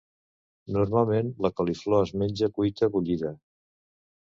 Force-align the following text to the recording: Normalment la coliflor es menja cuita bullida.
Normalment 0.77 1.29
la 1.47 1.53
coliflor 1.61 2.09
es 2.09 2.17
menja 2.25 2.53
cuita 2.59 2.95
bullida. 2.97 3.35